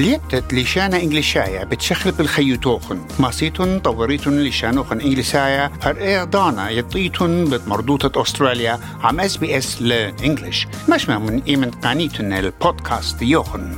[0.00, 5.70] ليبتت لشانا إنجليشايا بتشخلب الخيوتوخن ماسيتون طوريتون لشانوخن إنجليسايا.
[5.82, 8.80] هر دانا يطيتون بمردوطة أستراليا.
[9.00, 13.76] عم اس بي اس لإنجليش مش من إيمن قانيتون البودكاست يوخن.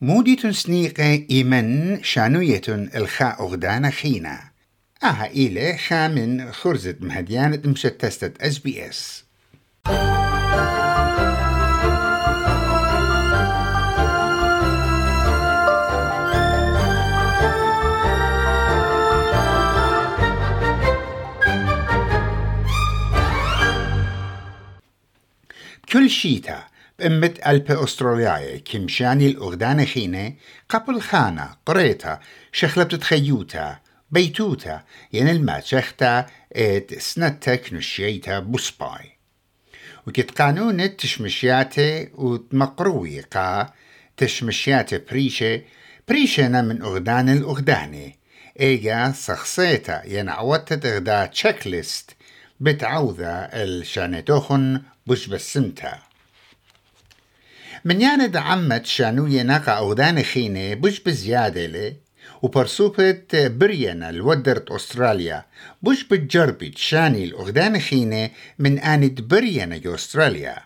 [0.00, 4.40] موديتون سنيقة إيمن شانويتون الخاء أغدانا خينا.
[5.04, 9.24] أها إيلي خامن خرزت مهديانة مشتستة اس بي اس
[26.12, 26.64] كل شيتا
[26.98, 30.34] بأمت ألب أسترالياي كمشاني الأغدان خينة
[30.68, 32.20] قبل خانة قريتا
[32.52, 33.78] شخلبت تخيوتا
[34.10, 39.18] بيتوتا ين المات شختا ات سنتا كنشيتا بوسباي
[40.06, 43.72] وكت قانون تشمشياتي وتمقروي قا
[44.16, 45.62] تشمشياتي بريشة
[46.08, 48.18] بريشة من أغدان الأغداني
[48.60, 52.10] إيجا سخصيتا ين عودت إغدا تشيك ليست
[52.62, 55.98] بتعوذا الشانتوخن بش بسمتا.
[57.84, 61.96] من ياند عمت شانو يناقا أودان خينة بش بزيادة لي
[62.42, 65.44] وبرسوبت برينا الودرت أستراليا
[65.82, 70.56] بش بتجربت شاني الأغدان خينة من آند برينا جو أستراليا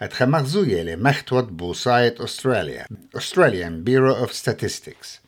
[0.00, 2.86] أتخمغزوية لمختوط بوصاية أستراليا
[3.16, 5.21] Australian Bureau of Statistics.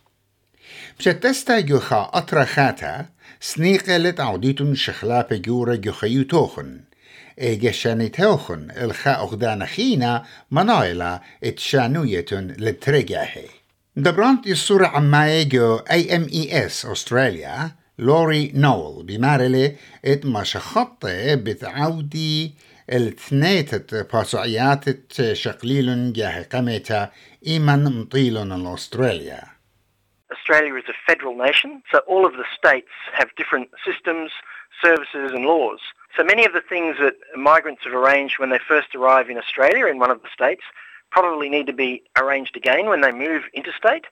[0.99, 3.07] بشتستا جوخا أطرا خاتا
[3.41, 6.81] سنيقة لتعوديتون شخلاب جورا جوخيو توخن
[7.41, 13.47] إيجشاني توخن الخا أغدان خينا منايلا اتشانويتون لترجاهي
[13.97, 21.35] دبرانت الصورة عما يجو أي أم إي إس أستراليا لوري نول بمارلي ات ما شخطه
[21.35, 22.55] بتعودي
[22.93, 24.85] التنيت باسعيات
[25.33, 27.11] شقليل جاه قميتا
[27.47, 29.54] ايمن مطيل الاستراليا
[30.32, 34.32] Australia is a federal nation, so all of the states have different systems,
[34.84, 35.80] services, and laws.
[36.18, 39.88] So many of the things that migrants have arranged when they first arrive in Australia
[39.88, 40.64] in one of the states
[41.12, 44.06] probably need to be arranged again when they move interstate.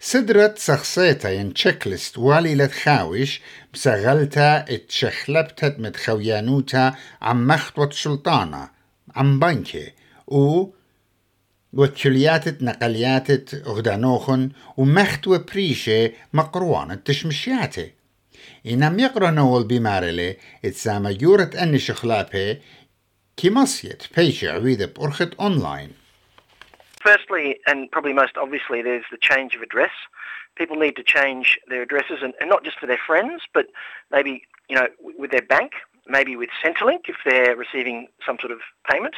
[0.00, 3.40] سدرت سخصيتا ين تشيكلست والي لتخاوش
[3.74, 8.70] بسغلتا اتشخلبتت متخويانوتا عم مخطوط سلطانة
[9.16, 9.92] عم بنكي
[10.26, 10.66] و
[27.01, 29.91] Firstly, and probably most obviously, there's the change of address.
[30.55, 33.65] People need to change their addresses, and, and not just for their friends, but
[34.11, 35.71] maybe you know with their bank,
[36.07, 39.15] maybe with Centrelink if they're receiving some sort of payment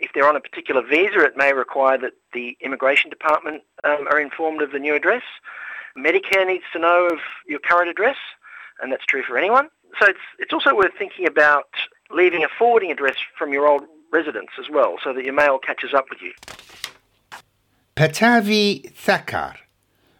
[0.00, 4.20] If they're on a particular visa, it may require that the immigration department um, are
[4.20, 5.22] informed of the new address.
[5.96, 8.16] Medicare needs to know of your current address,
[8.80, 9.68] and that's true for anyone.
[10.00, 11.68] So it's, it's also worth thinking about
[12.10, 15.94] leaving a forwarding address from your old residence as well, so that your mail catches
[15.94, 16.32] up with you.
[18.00, 19.64] بتافي ثكر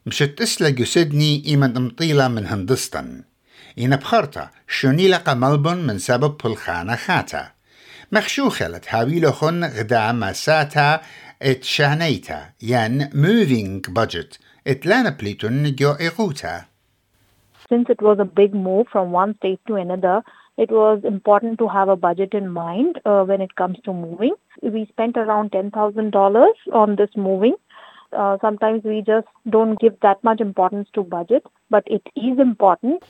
[0.07, 3.25] مشت اسلا سيدني إيمن مطيلة من هندستان
[3.79, 7.53] إن بخرطة شوني لقى ملبون من سبب بلخانة خاتا
[8.13, 11.01] مخشوخلت هاويلوخن غدا مساتا
[11.43, 16.65] ات شانيتا ين moving budget ات لانا بليتون جو إغوتا
[17.73, 20.23] Since it was a big move from one state to another,
[20.57, 24.35] it was important to have a budget in mind uh, when it comes to moving.
[24.63, 27.57] We spent around $10,000 on this moving.
[28.13, 33.03] Uh, sometimes we just don't give that much importance to budget, but it is important.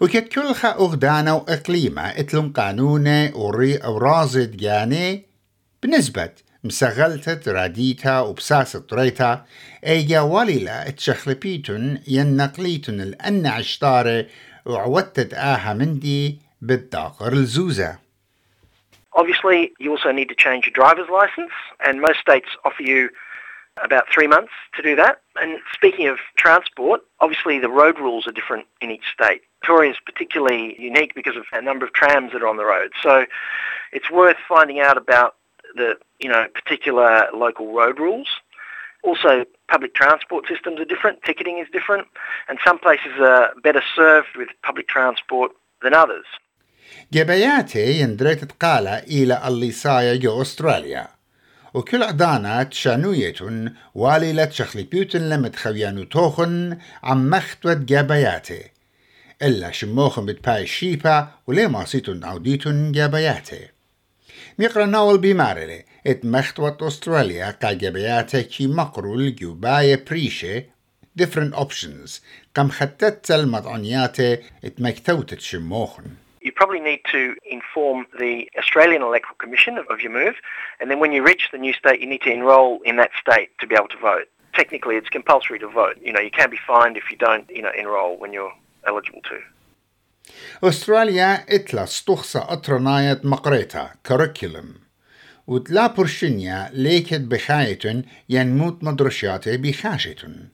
[0.00, 5.26] وكت كلها أغدانا وإقليمة اتلم قانونة وري أو رازد جاني
[5.82, 6.30] بنسبة
[6.64, 9.44] مسغلتت راديتا وبساسة ريتا
[9.86, 14.26] ايجا وليلا اتشخلبيتن ينقليتن الأن عشتارة
[14.66, 17.98] وعودتت آها مندي بالداقر الزوزة
[19.14, 21.52] Obviously, you also need to change your driver's license,
[21.84, 23.10] and most states offer you
[23.82, 25.20] about three months to do that.
[25.36, 29.42] And speaking of transport, obviously the road rules are different in each state.
[29.61, 32.91] Victoria is particularly unique because of a number of trams that are on the road.
[33.03, 33.25] So
[33.91, 35.35] it's worth finding out about
[35.75, 38.27] the you know particular local road rules.
[39.03, 41.23] Also, public transport systems are different.
[41.23, 42.07] Ticketing is different,
[42.47, 45.51] and some places are better served with public transport
[45.83, 46.25] than others.
[47.13, 51.07] جبياتي يندريت تقالة إلى الليصايا جو أستراليا
[51.73, 58.70] وكل عدانات شانويتون واليلة شخلبيوتن لمت خويانو توخن عم مختوت جابياتي
[59.41, 63.67] إلا شموخن بتباي شيبا ولي ماسيتون عوديتون جابياتي
[64.59, 70.63] ميقرا ناول بمارلي ات مختوت أستراليا قاجبياتا كي مقرو الجوباية بريشة
[71.21, 72.11] different options
[72.55, 76.03] كم خطت المضعنياتي ات مكتوتت شموخن
[76.47, 80.35] you probably need to inform the Australian Electoral Commission of, of, your move,
[80.79, 83.49] and then when you reach the new state, you need to enrol in that state
[83.59, 84.27] to be able to vote.
[84.53, 85.97] Technically, it's compulsory to vote.
[86.01, 88.53] You know, you can be fined if you don't, you know, enrol when you're
[88.86, 89.36] eligible to.
[90.64, 94.74] أستراليا إتلا ستخصى أطرناية مقريتا كوريكولم
[95.46, 100.48] وتلا برشنيا ليكت بخايتن ينموت مدرشاتي بخاشتن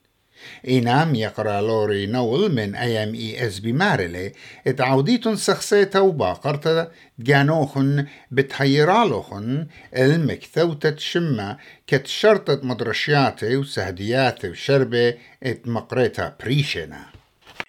[0.68, 4.32] إنام يقرأ لوري نول من أي ام اي اس بمارلي
[4.66, 9.66] اتعوديتن سخسيتا وباقرتا جانوخن بتحيرالوخن
[9.96, 17.17] المكثوتة شمة كتشرطت مدرشياتي وسهدياتي وشربة اتمقريتا بريشنا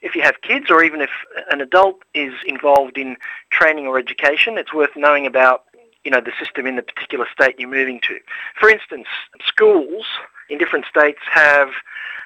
[0.02, 1.11] If you have kids or even if
[1.50, 3.16] an adult is involved in
[3.50, 5.64] training or education, it's worth knowing about
[6.05, 8.19] you know, the system in the particular state you're moving to.
[8.61, 9.06] For instance,
[9.46, 10.05] schools
[10.50, 11.69] in different states have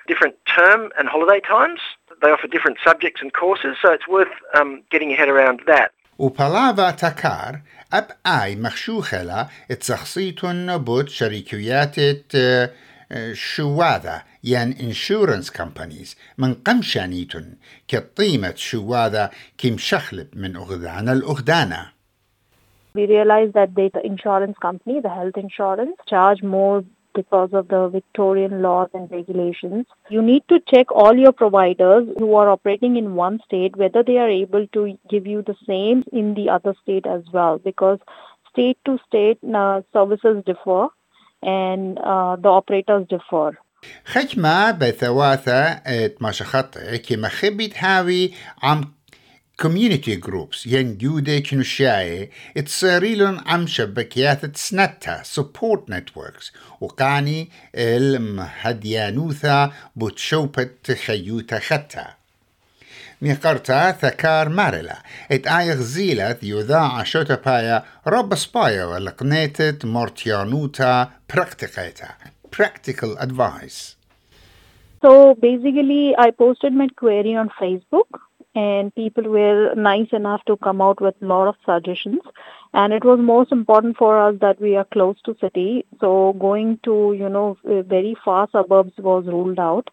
[0.08, 1.80] different term and holiday times.
[2.20, 5.92] They offer different subjects and courses, so it's worth um, getting your head around that.
[6.18, 7.60] وبالافا تكار
[7.92, 11.94] اب اي مخشوخلا اتسخصيتون بوت شركيات
[13.32, 17.56] شواذا ين انشورنس كمبانيز من قمشانيتون
[17.88, 21.98] كطيمة شواذا كيم شخلب من أغذان الأغدانة
[22.94, 26.82] We realized that the insurance company, the health insurance, charge more
[27.14, 29.86] because of the Victorian laws and regulations.
[30.08, 34.18] You need to check all your providers who are operating in one state whether they
[34.18, 37.98] are able to give you the same in the other state as well because
[38.50, 40.88] state to state uh, services differ
[41.45, 43.57] And uh, the operators differ.
[44.05, 45.81] خجمة بثواثة
[46.21, 48.31] مشخط كما خبت هاوي
[48.63, 48.93] عم
[49.63, 52.29] community groups ين جودة كنوشاي
[52.65, 56.51] تصيريلون عم شبكيات سنتا support networks.
[56.81, 60.69] وقاني المهديانوثا بتشوبة
[61.05, 62.22] خيوتا ختا.
[63.23, 64.97] Mikarta Thakar Marila,
[65.29, 72.15] et Ayach Zilat Yuda Ashotapaya Robaspaya Laknetet Mortianuta Praktiketa,
[72.51, 73.95] practical advice.
[75.01, 78.09] So basically, I posted my query on Facebook
[78.55, 82.19] and people were nice enough to come out with a lot of suggestions.
[82.73, 85.85] And it was most important for us that we are close to city.
[86.01, 89.89] So going to you know very far suburbs was ruled out.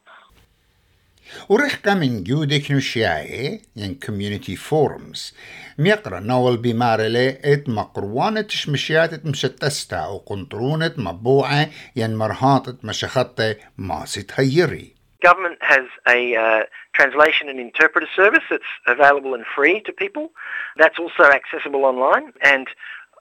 [1.49, 5.35] ورحقة من جودك نشياعي ين كوميونيتي فورمز
[5.79, 15.01] ميقرا نول بمارة لي ات مقروانة شمشيات مشتستا وقنطرونة مبوعة ين مرهاطة مشخطة ماسيت هيري
[15.23, 16.63] government has a uh,
[16.95, 20.31] translation and interpreter service that's available and free to people.
[20.77, 22.33] That's also accessible online.
[22.43, 22.69] And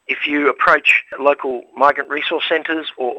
[0.08, 3.14] if you approach local migrant resource centres or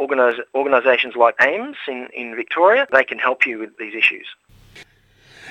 [0.55, 4.27] organisations like AMES in, in Victoria, they can help you with these issues.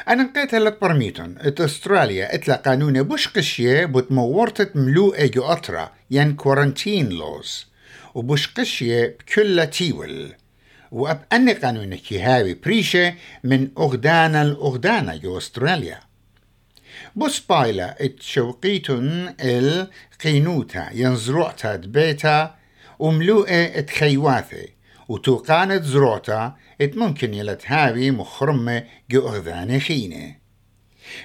[0.08, 5.92] أنا نقيت لك برميتون إت أستراليا اتلا قانون بوش قشية بتمورتت ملوء جو أطرا.
[6.12, 7.68] ين كورنتين لوز
[8.16, 10.34] وبوش قشية بكل تيول.
[10.92, 13.14] وأب أني قانونك هاوي بريشة
[13.44, 16.00] من أغدانا الأغدانا جو أستراليا.
[17.16, 22.56] بوس بايلا اتشوقيتن القينوتا ينزروعتا دبيتا
[23.00, 24.70] وملوءة اتخيواثي
[25.10, 30.36] وتوقانت زروعتا ات ممكن يلتهاوي مخرمة جو أغذاني خينة.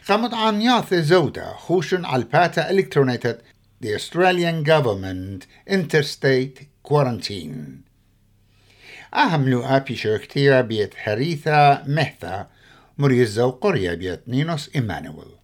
[0.08, 3.40] قامت عن ياث زودا خوشن على الباتا إلكترونيتد
[3.84, 7.84] the Australian government interstate quarantine.
[9.14, 12.50] أهم لو أبي شركتيرا بيت حريثة مهثا
[12.98, 15.43] مريزة وقرية بيت نينوس إيمانويل.